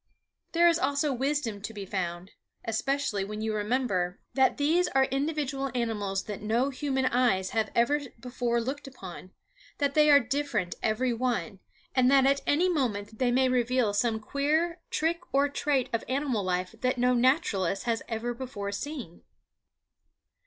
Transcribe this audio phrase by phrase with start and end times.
[0.53, 2.31] There is also wisdom to be found,
[2.65, 7.99] especially when you remember that these are individual animals that no human eyes have ever
[8.19, 9.29] before looked upon,
[9.77, 11.59] that they are different every one,
[11.93, 16.43] and that at any moment they may reveal some queer trick or trait of animal
[16.43, 19.21] life that no naturalist has ever before seen.